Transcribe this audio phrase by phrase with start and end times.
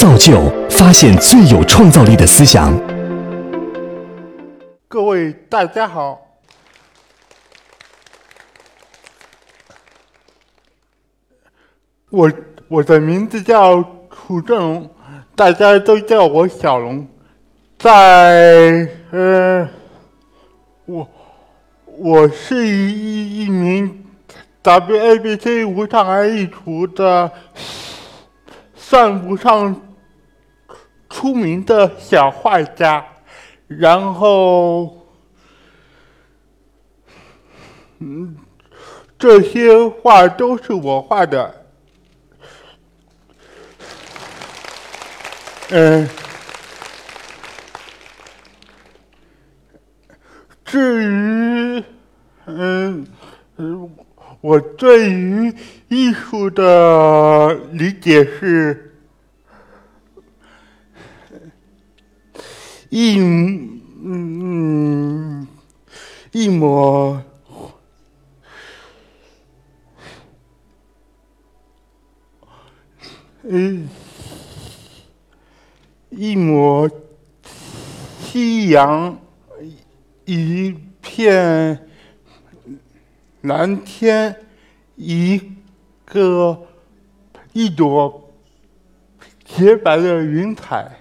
[0.00, 2.72] 造就发现最有创造力的思想。
[4.86, 6.20] 各位大家好，
[12.10, 12.32] 我
[12.68, 14.90] 我的名字叫楚正龙，
[15.34, 17.04] 大家都叫我小龙。
[17.76, 19.68] 在呃，
[20.84, 21.08] 我
[21.98, 24.06] 我是一一名
[24.62, 27.32] WABC 无障碍艺术的，
[28.76, 29.74] 算不上
[31.08, 33.04] 出名的小画家。
[33.66, 35.06] 然后，
[37.98, 38.36] 嗯，
[39.18, 41.66] 这些画都是我画的。
[45.70, 46.08] 嗯，
[50.64, 51.84] 至于，
[52.46, 53.06] 嗯，
[54.40, 55.54] 我对于
[55.88, 58.87] 艺术的理解是，
[62.88, 65.46] 一嗯
[66.32, 67.22] 一抹，
[73.42, 73.86] 嗯。
[76.10, 76.90] 一抹
[78.18, 79.20] 夕阳，
[80.24, 81.88] 一片
[83.42, 84.34] 蓝天，
[84.96, 85.40] 一
[86.04, 86.66] 个
[87.52, 88.32] 一朵
[89.44, 90.24] 洁白的。
[90.24, 90.98] 云彩，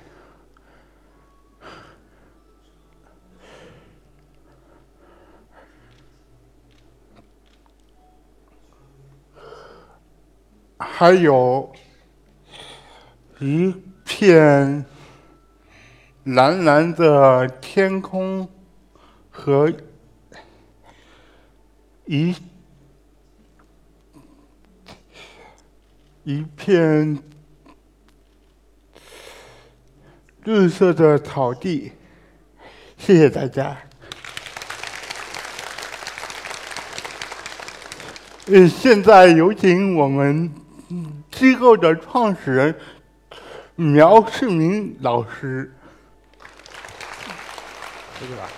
[10.99, 11.71] 还有
[13.39, 13.71] 一
[14.03, 14.83] 片。
[16.23, 18.49] 蓝蓝的天空
[19.29, 19.71] 和
[22.05, 22.35] 一
[26.25, 27.17] 一片
[30.43, 31.93] 绿色的草地，
[32.97, 33.77] 谢谢大家。
[38.47, 40.51] 呃，现在有请我们
[41.31, 42.79] 机构的创始人
[43.75, 45.73] 苗世明老师。
[48.19, 48.49] 谢谢吧。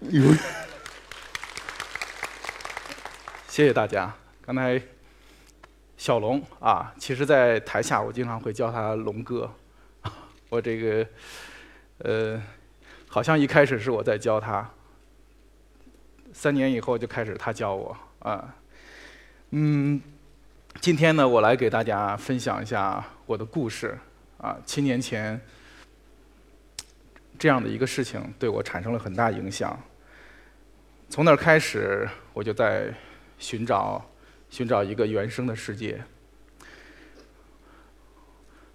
[0.00, 0.34] 有。
[3.48, 4.12] 谢谢大家。
[4.42, 4.80] 刚才
[5.96, 9.50] 小龙啊，其实，在台下我经常会叫他龙哥。
[10.48, 11.06] 我这个
[11.98, 12.42] 呃，
[13.12, 14.70] 好像一开始是我在教他，
[16.32, 18.54] 三年以后就开始他教我啊，
[19.50, 20.00] 嗯。
[20.80, 23.98] 今天呢，我来给大家分享一下我的故事。
[24.38, 25.38] 啊，七年前
[27.36, 29.78] 这样的一个事情对我产生了很大影响。
[31.08, 32.94] 从那儿开始，我就在
[33.36, 34.02] 寻找
[34.48, 36.00] 寻找一个原生的世界。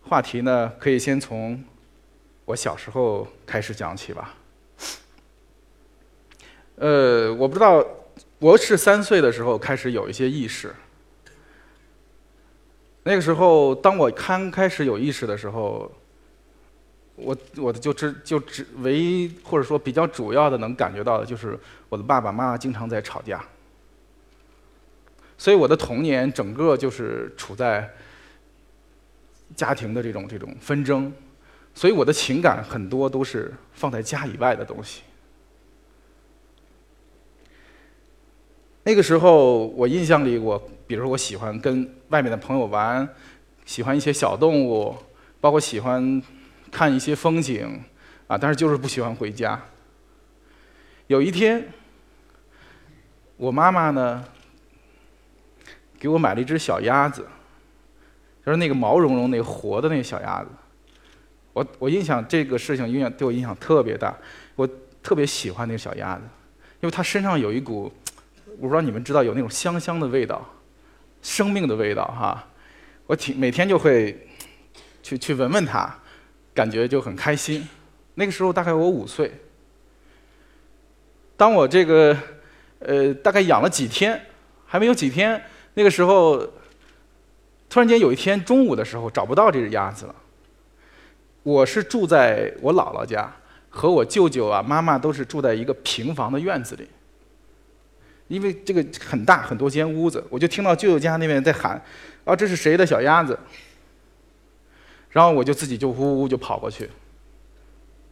[0.02, 1.64] 话题呢，可以先从
[2.46, 4.36] 我小时候开始讲起吧。
[6.76, 7.86] 呃，我不知道，
[8.40, 10.74] 我是三岁的时候开始有一些意识。
[13.04, 15.92] 那个时候，当我刚开始有意识的时候，
[17.16, 21.58] 我我的就只就只唯一或者说比较主要的能感觉到的就是
[21.88, 23.44] 我的爸爸妈妈经常在吵架，
[25.38, 27.90] 所以我的童年整个就是处在
[29.56, 31.14] 家庭的这种这种纷争，
[31.76, 35.04] 所以我的情感很多都是放在家以外的东西。
[38.84, 43.08] 那个时候，我印象里，我比如说我喜欢跟外面的朋友玩，
[43.66, 44.96] 喜欢一些小动物，
[45.42, 46.22] 包括喜欢
[46.72, 47.84] 看一些风景，
[48.28, 49.60] 啊，但是就是不喜欢回家。
[51.08, 51.68] 有一天，
[53.36, 54.24] 我妈妈呢
[56.00, 57.28] 给我买了一只小鸭子，
[58.46, 60.50] 就是那个毛茸茸、那个活的那个小鸭子。
[61.56, 64.14] 我我印象这个事情，影响对我影响特别大。
[64.58, 64.68] 我
[65.02, 66.24] 特别喜欢那个小鸭子，
[66.82, 67.90] 因为它身上有一股。
[68.58, 70.46] 我不知道你们知道有那种香香的味道，
[71.22, 72.46] 生命的味道哈。
[73.06, 74.28] 我挺每天就会
[75.02, 75.94] 去去闻闻它，
[76.54, 77.66] 感觉就很开心。
[78.16, 79.32] 那个时候大概我五岁。
[81.38, 82.18] 当我这个
[82.80, 84.22] 呃大概养了几天，
[84.66, 85.42] 还没有几天，
[85.74, 86.38] 那个时候
[87.70, 90.16] 突然间有一天中午的时候找不到这只鸭子了。
[91.46, 93.32] 我是住在我姥姥家，
[93.70, 96.88] 和我舅舅啊妈妈都是住在一个平房的院子里。
[98.28, 101.80] 因为这个很大很多间屋子，我就听到舅舅家那边在喊
[102.26, 103.38] ：“啊，这是谁的小鸭子？”
[105.12, 106.90] 然后我就自己就呜呜就跑过去。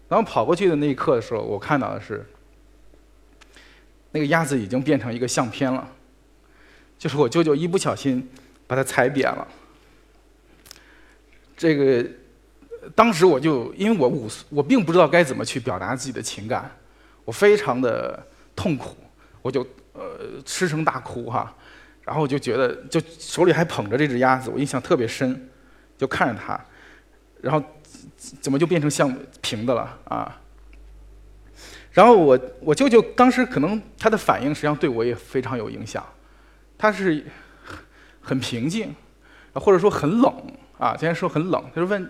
[0.07, 2.23] 然后跑过去的那一刻的时候，我看到的是
[4.11, 5.89] 那个鸭子已经变成一个相片了，
[6.99, 8.29] 就是我舅舅一不小心
[8.67, 9.47] 把它踩扁了。
[11.57, 12.07] 这个
[12.95, 16.69] 当时我就因为我五岁，我并不知道该怎么去表达自己的情感，
[17.25, 18.21] 我非常的
[18.55, 18.97] 痛苦，
[19.41, 20.01] 我就呃
[20.45, 21.55] 失声大哭哈，
[22.03, 25.49] 然后我就觉得就手里还捧着这只鸭子，我印象特别深，
[25.97, 26.59] 就看着它，
[27.41, 27.63] 然后
[28.41, 30.39] 怎么就变成像平的了啊？
[31.91, 36.03] 然后我我舅舅当时可能他的反应实际上对我也非常有影响，
[36.75, 37.23] 他是
[38.19, 38.95] 很平静，
[39.53, 40.33] 或者说很冷
[40.79, 40.95] 啊。
[40.97, 42.09] 今天说很冷，他就问，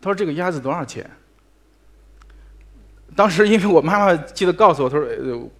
[0.00, 1.08] 他说这个鸭子多少钱？
[3.16, 5.50] 当时因为我妈妈记得告诉我，他说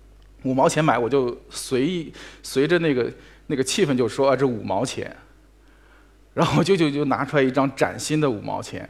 [0.44, 2.12] 五毛钱买，我就随意
[2.42, 3.12] 随着那个
[3.46, 5.14] 那个气氛就说啊这五毛钱。
[6.34, 8.88] 然后我舅舅就拿出来一张崭新的五毛钱，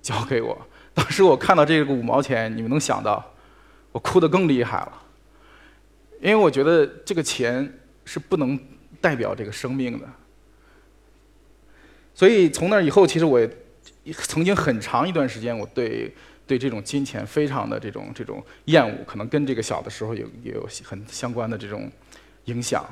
[0.00, 0.56] 交给我。
[0.94, 3.34] 当时我看到这个五毛钱，你们能想到？
[3.90, 4.92] 我哭得更厉害了，
[6.20, 8.58] 因为我觉得这个钱是不能
[9.00, 10.06] 代表这个生命的。
[12.14, 13.40] 所以从那以后，其实我
[14.28, 16.14] 曾经很长一段时间，我对
[16.46, 21.90] 对这种金钱非常的这种这种厌恶，可能跟这个小的时候有也有很相关的这种
[22.44, 22.84] 影响。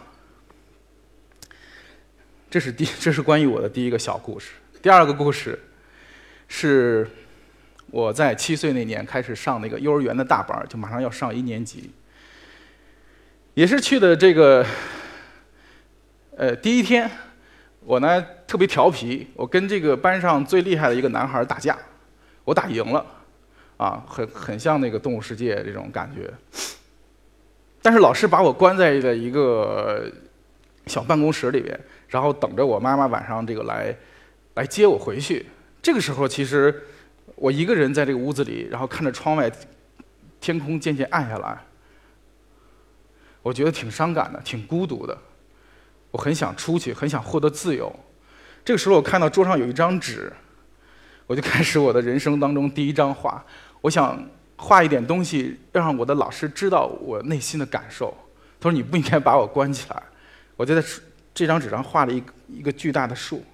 [2.51, 4.53] 这是第这是关于我的第一个小故事。
[4.81, 5.59] 第二个故事
[6.49, 7.09] 是。
[7.93, 11.89] 我在七岁那年开始上那个幼儿园的大班就马上要上一年级。
[13.55, 14.67] 也是去的这个，
[16.37, 17.09] 呃，第一天，
[17.87, 21.79] 我呢特别调皮，我跟这个班上最厉害的一个男孩打架，
[22.43, 23.07] 我打赢了，
[23.77, 26.29] 啊，很很像那个《动物世界》这种感觉。
[27.81, 30.11] 但是老师把我关在了一个
[30.87, 31.79] 小办公室里边，
[32.09, 33.97] 然后等着我妈妈晚上这个来
[34.55, 35.47] 来接我回去。
[35.81, 36.83] 这个时候其实。
[37.35, 39.51] 我一个人在这个屋子里，然后看着窗外，
[40.41, 41.59] 天空渐渐暗下来，
[43.43, 45.19] 我觉得挺伤感的，挺孤独的。
[46.11, 47.95] 我很想出去，很想获得自由。
[48.65, 50.33] 这个时候，我看到桌上有一张纸，
[51.27, 53.45] 我就开始我的人生当中第一张画。
[53.81, 54.21] 我想
[54.57, 58.17] 画一点东西，让我的老师知道我内心的感受。
[58.59, 60.03] 他说：“你不应该把我关起来。”
[60.57, 60.87] 我就在
[61.35, 63.45] 这张纸上画了一一个巨大的树，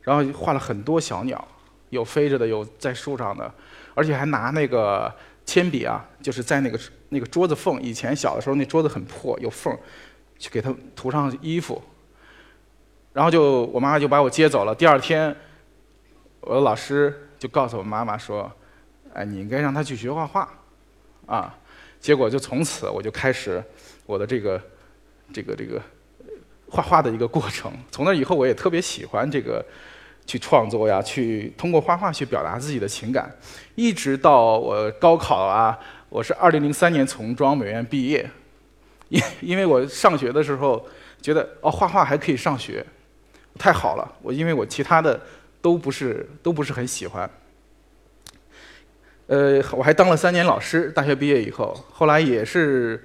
[0.00, 1.46] 然后画了很多小鸟。
[1.90, 3.52] 有飞着的，有在树上的，
[3.94, 5.14] 而且还拿那个
[5.44, 6.80] 铅笔啊，就是在那个
[7.10, 7.78] 那个桌子缝。
[7.82, 9.78] 以前小的时候，那桌子很破，有缝，
[10.42, 11.80] 去给他涂上衣服。
[13.12, 14.74] 然后就我妈妈就把我接走了。
[14.74, 15.32] 第二天，
[16.40, 18.50] 我的老师就告诉我妈妈说
[19.14, 20.52] ：“哎，你应该让他去学画画。”
[21.26, 21.56] 啊，
[22.00, 23.62] 结果就从此我就开始
[24.04, 24.60] 我的这个
[25.32, 25.80] 这个这个
[26.68, 27.70] 画画的一个过程。
[27.92, 29.64] 从那以后，我也特别喜欢这个。
[30.24, 33.28] 去创作呀，去通过画画去表达自己的情感，
[33.74, 35.76] 一直到我高考啊，
[36.08, 38.30] 我是二零零三年从中央美院毕业，
[39.12, 39.22] 因
[39.52, 40.84] 因为我上学的时候
[41.20, 42.84] 觉得哦画画还可以上学，
[43.58, 45.20] 太好了，我因为我其他的
[45.60, 47.30] 都不是都不是很喜欢，
[49.26, 53.04] 呃我还当了三年老师，大学毕业以后，后来也是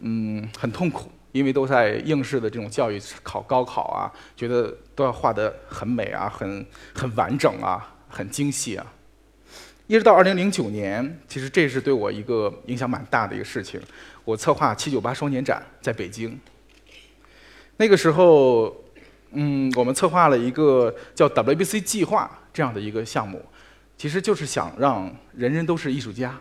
[0.00, 1.10] 嗯很痛苦。
[1.32, 8.84] 因为都在应试的这种教育考高考啊，觉得都要画得很美啊，很很完整啊，很精细啊。
[9.86, 13.80] 一直到二零零九年，其实这是对我一个影响蛮大的一个事情。
[14.24, 16.38] 我策划七九八双年展在北京。
[17.78, 18.84] 那个时候，
[19.32, 23.44] 嗯，我们策划了一个叫 WBC 计划这样的一个项目，
[23.96, 26.38] 其实就是想让人人都是艺术家，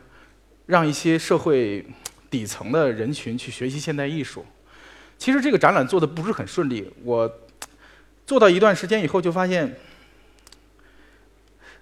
[0.67, 1.85] 让一些社会
[2.29, 4.45] 底层的人群去学习现代艺术。
[5.17, 7.31] 其实这个展览做的不是很顺利，我
[8.25, 9.75] 做到一段时间以后就发现，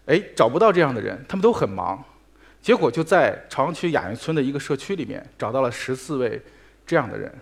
[0.06, 2.04] 哎，找不到这样的人，他们都很忙。
[2.62, 6.42] 结果就在朝阳区雅运村的一个社区里面找到了十四位
[6.86, 7.34] 这样的人，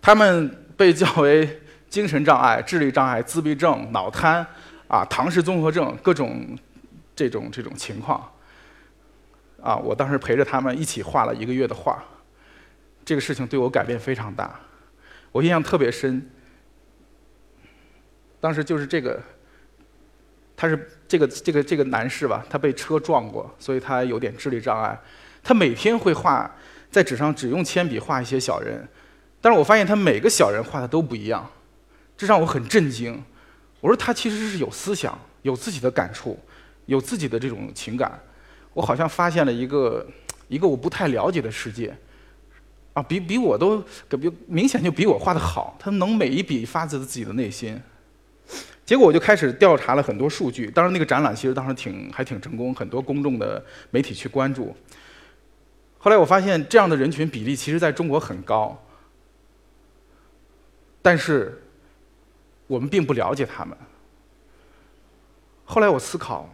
[0.00, 4.46] 他们被叫为精神障碍、智力障碍、自闭症、脑瘫
[4.88, 6.56] 啊、唐氏综合症各种
[7.14, 8.32] 这种这种情况。
[9.62, 12.02] 啊，我当时陪着他们一起画了一个月的画。
[13.04, 14.60] 这个事情对我改变非常大，
[15.32, 16.30] 我印象特别深。
[18.38, 19.20] 当时就是这个，
[20.60, 24.98] 他是这个这个这个男士吧，他被车撞过，所以他有点智力障碍。
[25.40, 26.52] 他每天会画
[26.90, 28.84] 在纸上，只用铅笔画一些小人，
[29.40, 31.48] 但是我发现他每个小人画的都不一样，
[32.16, 33.22] 这让我很震惊。
[33.80, 36.36] 我说他其实是有思想，有自己的感触，
[36.86, 38.20] 有自己的这种情感。
[38.74, 40.04] 我好像发现了一个
[40.48, 41.96] 一个我不太了解的世界。
[42.94, 45.76] 啊，比比我都，比明显就比我画的好。
[45.78, 47.80] 他能每一笔发自自己的内心。
[48.88, 50.70] 结果我就开始调查了很多数据。
[50.70, 54.74] 当然，那个展览其实当时挺还挺成功，很多公众的媒体去关注。
[55.98, 58.82] 后来我发现这样的人群比例其实在中国很高，
[61.02, 61.62] 但是
[62.66, 63.76] 我们并不了解他们。
[65.66, 66.48] 后来我思考，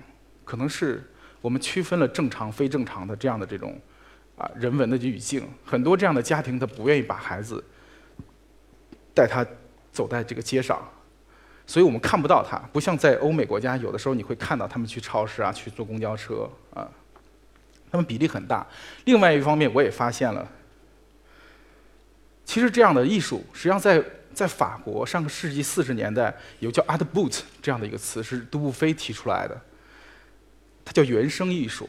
[0.44, 1.08] 可能是
[1.40, 3.80] 我们区分了正常、非正常的这样的这种
[4.36, 7.62] 啊人文的语境，很多这样的家庭他不愿意把孩子
[9.14, 9.46] 带他
[9.92, 10.82] 走在这个街上，
[11.66, 16.88] 所以我们看不到它，不像在欧美国家，有的时候你会看到他们去超市啊，去坐公交车啊。
[17.90, 18.66] 他们比例很大。
[19.04, 20.50] 另外一方面，我也发现了，
[22.44, 24.02] 其实这样的艺术，实际上在
[24.35, 29.59] 在法国上个世纪四十年代有叫 art boot 这样的一个词，是杜布菲提出来的。
[30.85, 31.88] 它叫原生艺术，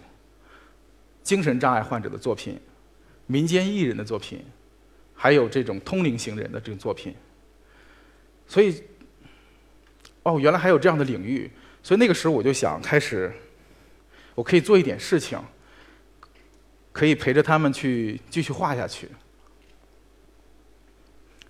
[1.23, 2.61] 精神障碍患者的作品，
[3.25, 4.45] 民间艺人的作品，
[5.15, 7.15] 还有这种通灵型人的这种作品。
[8.47, 8.83] 所以，
[10.25, 11.49] 哦，原来还有这样的领域。
[11.81, 13.33] 所以那个时候我就想开始，
[14.35, 15.39] 我可以做一点事情。
[16.91, 19.09] 可以陪着他们去继续画下去。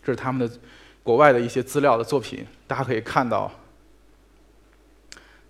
[0.03, 0.59] 这是他们的
[1.03, 3.51] 国外的一些资料的作品，大家可以看到，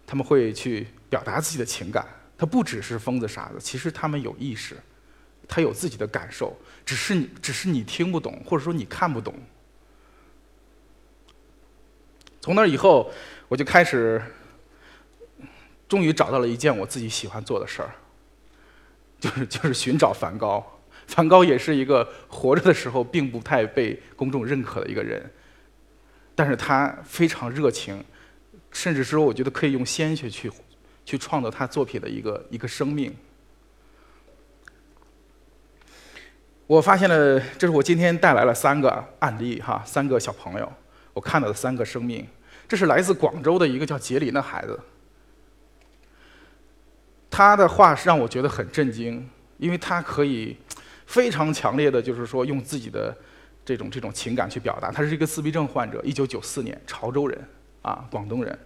[0.05, 2.05] 他们会去表达自己的情感。
[2.37, 4.75] 他不只是疯子傻子，其实他们有意识，
[5.47, 6.53] 他有自己的感受，
[6.85, 9.33] 只是你只是你听不懂，或者说你看不懂。
[12.45, 13.11] 从那以后，
[13.47, 14.21] 我就开始，
[15.89, 17.89] 终于找到了一件我自己喜欢做的事儿。
[19.19, 20.63] 就是就是寻找梵高，
[21.07, 25.27] 梵高也是一个活着的时候并不太被公众认可的一个人，
[26.35, 28.05] 但是他非常热情，
[28.71, 30.51] 甚至说我觉得可以用鲜血去
[31.03, 33.11] 去创造他作品的一个一个生命。
[36.67, 40.71] 我发现了，这是我今天带来了三个案例哈，三个小朋友，
[41.15, 42.27] 我看到的三个生命，
[42.67, 44.77] 这是来自广州的一个叫杰林的孩子。
[47.31, 50.57] 他的话是让我觉得很震惊，因为他可以
[51.05, 53.15] 非常强烈的，就是说用自己的
[53.63, 54.91] 这种这种情感去表达。
[54.91, 57.41] 他是一个自闭症患者，一九九四年，潮州人，
[57.81, 58.59] 啊，广东人。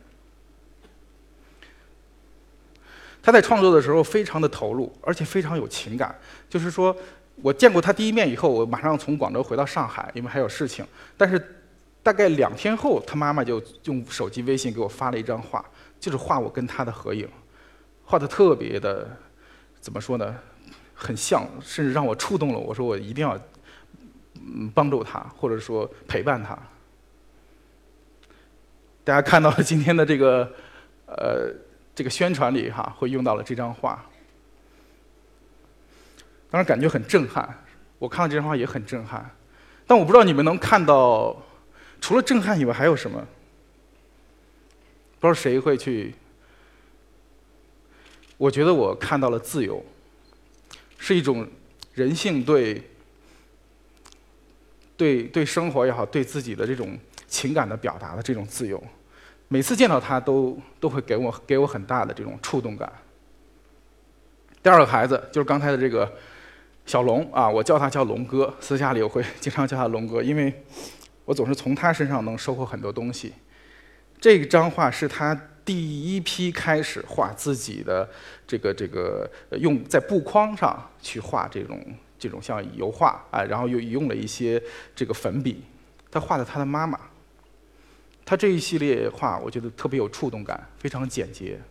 [3.21, 6.15] 他在创作的时候非常的投入，而且非常有情感。
[6.49, 6.95] 就是说
[7.41, 10.83] 我见过他第一面以后，我马上从广州回到上海，因为还有事情。
[11.15, 11.58] 但是
[12.09, 15.63] 大概两天后，他妈妈就用手机微信给我发了一张画，
[15.99, 17.29] 就是画我跟他的合影。
[18.03, 19.07] 画的特别的，
[19.79, 20.35] 怎么说呢？
[20.95, 22.57] 很像，甚至让我触动了。
[22.57, 23.39] 我说我一定要，
[24.33, 26.57] 嗯，帮助他，或者说陪伴他。
[29.03, 30.51] 大家看到了今天的这个，
[31.05, 31.53] 呃，
[31.93, 34.03] 这个宣传里哈，会用到了这张画。
[36.49, 37.47] 当然感觉很震撼，
[37.99, 39.29] 我看到这张画也很震撼。
[39.85, 41.39] 但我不知道你们能看到，
[42.01, 43.19] 除了震撼以外还有什么？
[45.19, 46.15] 不知道谁会去。
[48.37, 49.83] 我觉得我看到了自由，
[50.97, 51.45] 是一种
[51.93, 52.81] 人性对
[54.95, 58.81] 对对生活也好，对自己的这种情感的表达的这种自由。
[59.49, 62.89] 每次见到他，都都会给我给我很大的这种触动感。
[64.63, 66.09] 第二个孩子就是刚才的这个
[66.85, 70.63] 小龙啊，我叫他叫龙哥，私下里我会经常叫他龙哥，因为
[71.29, 73.33] 我总是从他身上能收获很多东西。
[74.19, 75.39] 这张画是他。
[75.65, 78.09] 第一批开始画自己的
[78.47, 81.79] 这个这个用在布框上去画这种
[82.17, 84.59] 这种像油画啊，然后又用了一些
[84.95, 85.61] 这个粉笔，
[86.09, 86.99] 他画的他的妈妈。
[88.25, 91.61] 他这一系列画我觉得特别有触动感，非常简洁。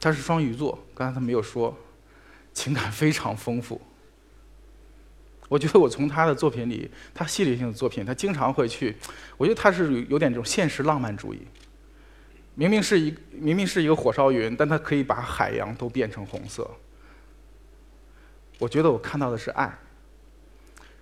[0.00, 1.76] 他是双鱼座，刚才他没有说，
[2.54, 3.78] 情感非常丰富。
[5.50, 8.94] 我觉得我从他的作品里，他系列性的作品，他经常会去，
[9.36, 11.40] 我觉得他是有点这种现实浪漫主义。
[12.54, 16.70] 明明是一明明是一个火烧云，但他可以把海洋都变成红色。
[18.60, 19.76] 我觉得我看到的是爱，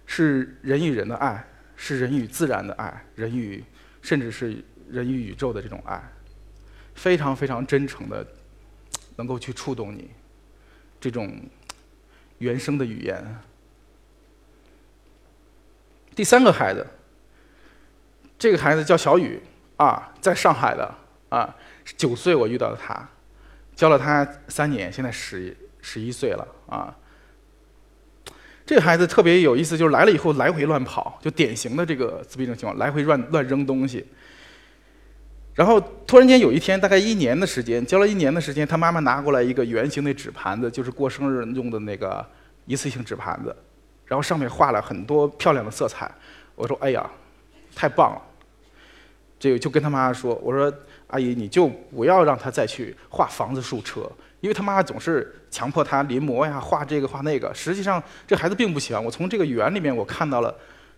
[0.06, 3.62] 是人与人的爱，是人与自然的爱，人与
[4.00, 6.02] 甚至是人与宇宙的这种爱，
[6.94, 8.26] 非常非常真诚的，
[9.16, 10.08] 能够去触动你，
[10.98, 11.38] 这种
[12.38, 13.22] 原生的语言。
[16.18, 16.84] 第三个孩子，
[18.37, 19.40] 这个孩子叫小雨
[19.76, 20.92] 啊，在上海的
[21.28, 21.54] 啊，
[21.96, 23.08] 九岁我遇到了他，
[23.76, 26.92] 教了他三年，现在十十一岁了啊。
[28.66, 34.04] 这个孩子特别有意思，就是来了以后来回乱跑，就典型的这个自闭症情况，来回乱乱扔东西。
[35.54, 42.26] 然后突然间有一天，大概一年的时间，教了一年的时间，他妈妈拿过来一个圆形的纸盘子，就是过生日用的那个
[42.66, 43.54] 一次性纸盘子。
[44.08, 46.10] 然后上面画了很多漂亮的色彩，
[46.56, 47.08] 我说：“哎呀，
[47.76, 48.22] 太棒了！”
[49.38, 50.72] 这个就跟他妈说：“我说
[51.08, 54.10] 阿姨，你就不要让他再去画房子、树、车，
[54.40, 57.54] 因为他妈妈总是强迫他临摹呀，画这个画那个。
[57.54, 59.04] 实际上，这孩子并不喜欢。
[59.04, 60.52] 我从这个园里面，我看到了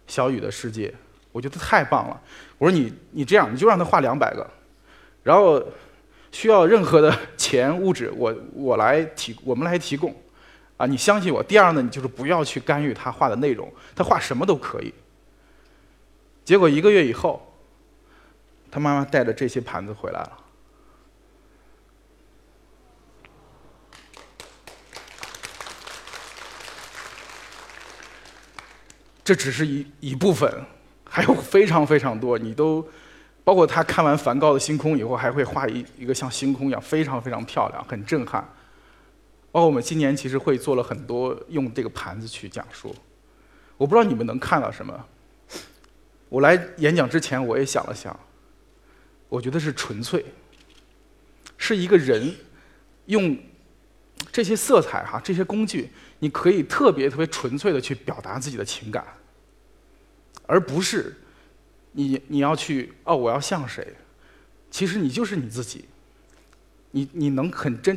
[0.07, 0.95] 小雨的世界，
[1.33, 2.19] 我觉得太棒了。
[2.59, 4.49] 我说你你这样，你就让他画两百个，
[5.23, 5.63] 然后
[6.33, 10.15] 需要任何的钱物质，我我来提，我们来提供。
[10.81, 11.43] 啊，你相信我。
[11.43, 14.95] 第二呢，你就是不要去干预他画的内容，他画什么都可以。
[16.45, 17.47] 结果一个月以后。”
[18.73, 20.39] 他妈妈带着这些盘子回来了，
[29.25, 30.49] 这只是一一部分，
[31.03, 32.39] 还有非常非常多。
[32.39, 32.89] 你都
[33.43, 38.49] 包括他看完梵高的星空以后，还会画一一个像星空一样非常非常漂亮，很震撼。
[39.53, 42.95] 包括我们今年其实会做了很多用这个盘子去讲述，
[43.77, 45.07] 我不知道你们能看到什么。
[46.29, 48.19] 我来演讲之前，我也想了想。
[49.29, 50.25] 我觉得是纯粹，
[51.57, 52.35] 是一个人
[53.07, 53.37] 用
[54.33, 59.05] 这些色彩哈，这些工具，你可以特别特别纯粹的去表达自己的情感，
[60.47, 61.17] 而不是
[61.93, 63.95] 你你要去哦，我要像谁？
[64.69, 65.85] 其实你就是你自己，
[66.91, 67.97] 你你能很真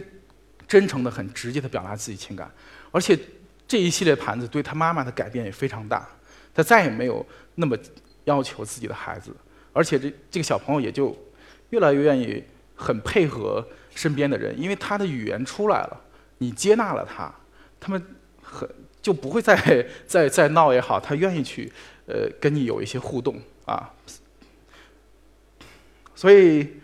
[0.73, 2.51] 真诚的、很直接的表达自己情感，
[2.89, 3.15] 而且
[3.67, 6.09] 这一系列盘子对他妈妈的改变也非常大，
[6.51, 7.77] 他再也没有那么
[8.23, 9.31] 要求自己的孩子。
[9.71, 11.15] 而且这这个小朋友也就
[11.69, 12.43] 越来越愿意
[12.75, 13.63] 很配合
[13.93, 16.01] 身边的人，因为他的语言出来了，
[16.39, 17.31] 你接纳了他，
[17.79, 18.03] 他们
[18.41, 18.67] 很
[18.99, 21.71] 就不会再再再闹也好，他愿意去
[22.07, 23.93] 呃跟你有一些互动啊。
[26.15, 26.77] 所以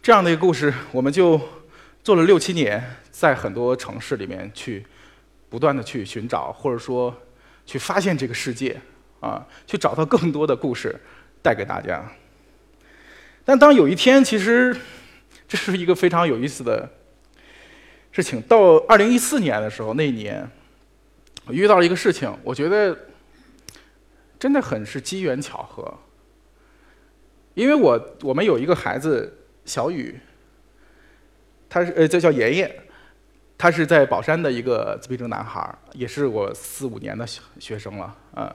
[0.00, 1.40] 这样的一个故事，我们就
[2.04, 2.80] 做了六七年，
[3.10, 4.86] 在很多城市里面去
[5.48, 7.12] 不断的去寻找，或者说
[7.66, 8.80] 去发现这个世界。
[9.20, 10.94] 啊，去找到更多的故事，
[11.40, 12.04] 带给大家。
[13.42, 14.76] 但当有一天，其实
[15.48, 16.86] 这是一个非常有意思的
[18.12, 18.42] 事情。
[18.42, 20.46] 到二零一四年的时候，那一年
[21.46, 22.94] 我遇到了一个事情，我觉得
[24.38, 25.90] 真的很是机缘巧合。
[27.54, 30.20] 因为我我们有一个孩子小雨，
[31.74, 32.82] 他是呃，这叫爷爷，
[33.58, 37.26] 他是在宝山的一个自闭症男孩，也是我四五年的
[37.58, 38.54] 学生了啊。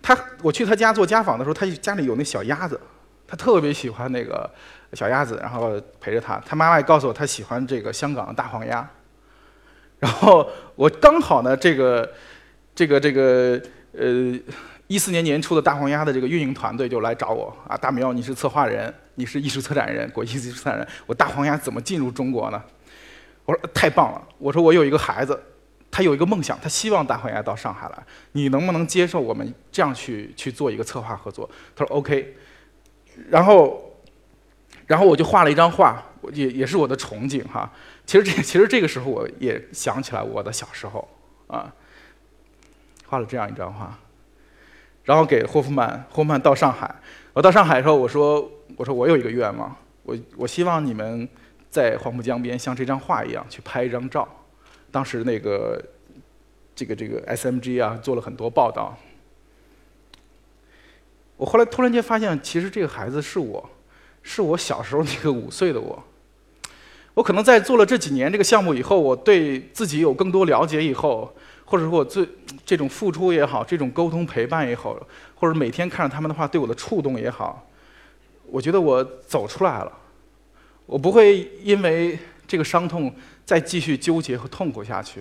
[0.00, 2.80] 他，我去他家做家访的时候，他家里有那小鸭子，
[3.26, 4.48] 他特别喜欢那个
[4.92, 6.40] 小鸭子，然后陪着他。
[6.46, 8.88] 他妈妈也告诉我，他喜欢这个香港的大黄鸭。
[9.98, 12.08] 然后我刚好呢，这个，
[12.76, 13.60] 这个，这个，
[13.98, 14.38] 呃，
[14.86, 22.62] 一四年年初的大黄鸭的这个运营团队就来找我啊，大苗，你是策划人，你是艺术策展人，国际艺术策展人，我大黄鸭怎么进入中国呢？
[23.44, 25.40] 我说太棒了，我说我有一个孩子。
[25.94, 28.02] 他有一个梦想，他希望大黄鸭到上海来。
[28.32, 31.46] 你能不能接受我们这样去去做一个策划合作？
[31.76, 32.34] 他说 OK。
[33.28, 33.92] 然后，
[34.86, 37.70] 然后我就画了一张画，也也是我的憧憬哈。
[38.06, 41.06] 其实这其实这个时候我也想起来我的小时候
[41.46, 41.70] 啊，
[43.06, 43.98] 画了这样一张画，
[45.04, 46.90] 然后给霍夫曼，霍夫曼到上海。
[47.34, 51.28] 我到上海的时候，我说我说我有一个愿望，我我希望你们
[51.70, 54.28] 在黄浦江边像这张画一样去拍一张照。
[54.90, 55.82] 当时那个，
[56.74, 58.96] 这个这个 SMG 啊，做了很多报道。
[61.36, 63.70] 我后来突然间发现，其实这个孩子是我，
[64.22, 66.02] 是我小时候那个五岁的我。
[67.14, 72.26] 我可能在做了这几年这个项目以后，我对自己有更多了解以后，或者说我最
[72.64, 74.96] 这种付出也好，这种沟通陪伴也好，
[75.34, 77.66] 或者每天看着他们的话对我的触动也好，
[78.52, 79.90] 我觉得我走出来了。
[80.86, 83.12] 我不会因为这个伤痛。
[83.44, 85.20] 再继续纠结和痛苦下去，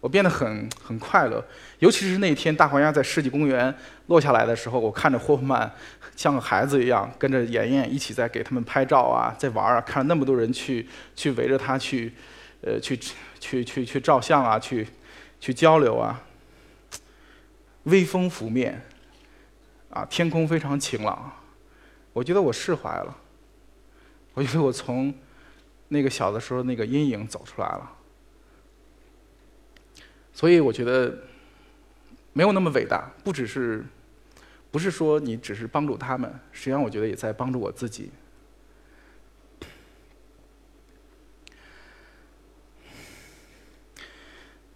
[0.00, 1.44] 我变得很很快乐。
[1.78, 3.72] 尤其是那天大黄鸭在世纪公园
[4.06, 5.70] 落下来的时候，我看着霍夫曼
[6.16, 12.12] 像个孩子一样跟着妍妍一起在给他们拍照啊，在玩啊，看着那么多人去去围着他去，
[12.62, 12.98] 呃，去
[13.38, 14.88] 去去去照相啊，去
[15.38, 16.22] 去交流啊。
[17.84, 18.82] 微风拂面，
[19.90, 21.30] 啊，天空非常晴朗，
[22.12, 23.16] 我觉得我释怀了。
[24.34, 25.14] 我觉得我从。
[25.92, 27.96] 那个小的时候，那个阴影走出来了，
[30.32, 31.24] 所以我觉得
[32.32, 33.10] 没有那么伟大。
[33.24, 33.84] 不只是，
[34.70, 38.12] 不是说你只是帮助他们，实际上我觉得也在帮助我自己。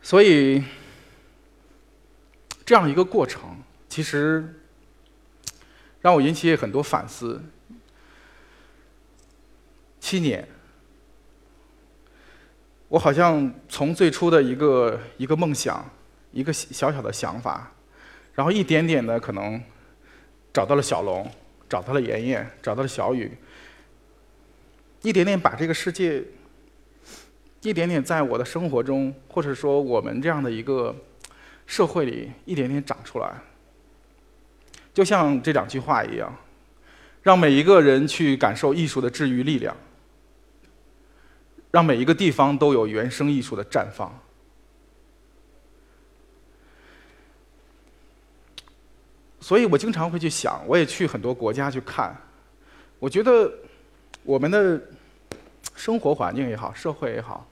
[0.03, 0.65] 所以
[2.65, 4.53] 这样一个过程，其实
[6.05, 7.41] 让我引起很多反思。
[9.99, 10.47] 七年。
[12.89, 15.83] 我好像从最初的一个一个梦想，
[16.31, 17.73] 一个小小的想法，
[18.35, 19.59] 然后一点点的可能
[20.53, 21.27] 找到了小龙，
[21.71, 21.81] 找。
[21.81, 23.35] 到了妍妍，找到了小雨，
[25.01, 26.23] 一点点把这个世界，
[27.63, 30.95] 一点点在我的生活中，或者说我们这样的一个
[31.67, 33.41] 社会里，一点点长出来。
[34.95, 36.35] 就像这两句话一样，
[37.23, 39.77] 让每一个人去感受艺术的治愈力量，
[41.73, 44.17] 让每一个地方都有原生艺术的绽放。
[49.41, 52.17] 所以我经常会去想，我也去很多国家去看。
[52.99, 53.53] 我觉得
[54.23, 54.81] 我们的
[55.75, 57.47] 生活环境也好，社会也好，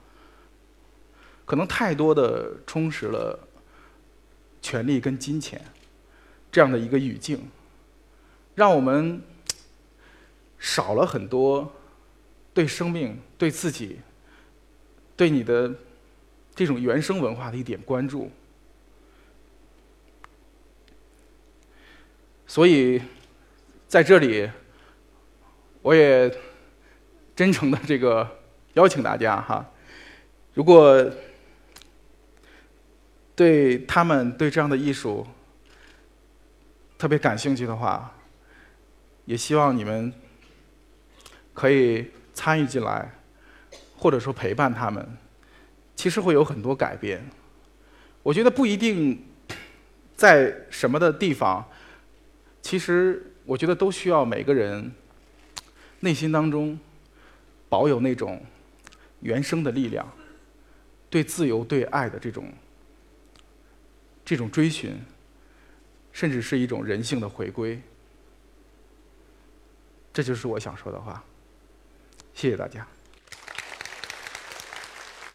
[1.45, 3.37] 可能太多的充实了
[4.61, 5.61] 权力跟金钱
[6.53, 7.49] 这样的一个语境，
[8.53, 9.19] 让我们
[10.59, 11.73] 少了很多
[12.53, 13.99] 对生命、对自己、
[15.17, 15.73] 对你的
[16.53, 18.29] 这种原生文化的一点关注。
[22.45, 23.01] 所以，
[23.87, 24.47] 在这里，
[25.81, 26.31] 我也
[27.35, 28.29] 真诚的这个
[28.73, 29.71] 邀请大家哈，
[30.53, 31.11] 如果
[33.35, 35.25] 对他们对这样的艺术
[37.03, 38.09] 特别感兴趣的话，
[39.25, 40.13] 也希望你们
[41.53, 43.11] 可以参与进来，
[43.97, 45.05] 或者说陪伴他们，
[45.97, 47.21] 其实会有很多改变。
[48.23, 49.21] 我觉得不一定
[50.15, 51.67] 在什么的地方。
[52.61, 54.89] 其实，我觉得都需要每个人
[55.99, 56.79] 内心当中
[57.67, 58.41] 保有那种
[59.19, 60.09] 原生的力量，
[61.09, 62.49] 对自由、对爱的这种
[64.23, 64.97] 这种追寻，
[66.13, 67.81] 甚至是一种人性的回归。
[70.13, 71.21] 这就是我想说的话。
[72.33, 72.87] 谢谢大家。